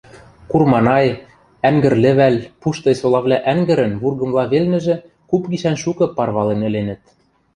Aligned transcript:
Курманай, 0.51 1.07
Ӓнгӹрлӹвӓл, 1.69 2.35
Пуштый 2.61 2.95
солавлӓ 3.01 3.37
ӓнгӹрӹн 3.51 3.93
вургымла 4.01 4.43
велнӹжӹ 4.51 4.95
куп 5.29 5.43
гишӓн 5.51 5.75
шукы 5.83 6.05
парвален 6.17 6.61
ӹленӹт. 6.69 7.01